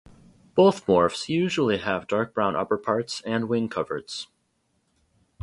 Both 0.55 0.87
morphs 0.87 1.29
usually 1.29 1.77
have 1.77 2.07
dark 2.07 2.33
brown 2.33 2.55
upper 2.55 2.79
parts 2.79 3.21
and 3.23 3.47
wing 3.47 3.69
coverts. 3.69 4.29